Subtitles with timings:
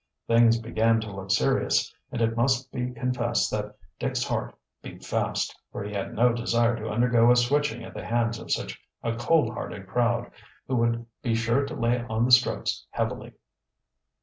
[0.25, 5.55] Things began to look serious and it must be confessed that Dick's heart beat fast,
[5.71, 9.15] for he had no desire to undergo a switching at the hands of such a
[9.15, 10.31] cold hearted crowd,
[10.67, 13.33] who would be sure to lay on the strokes heavily.